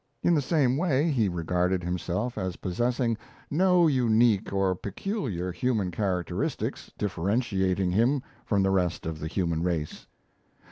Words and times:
In 0.23 0.33
the 0.33 0.41
same 0.41 0.77
way, 0.77 1.11
he 1.11 1.29
regarded 1.29 1.83
himself 1.83 2.35
as 2.35 2.55
possessing 2.55 3.19
no 3.51 3.85
unique 3.85 4.51
or 4.51 4.73
peculiar 4.73 5.51
human 5.51 5.91
characteristics 5.91 6.91
differentiating 6.97 7.91
him 7.91 8.23
from 8.43 8.63
the 8.63 8.71
rest 8.71 9.05
of 9.05 9.19
the 9.19 9.27
human 9.27 9.61
race. 9.61 10.07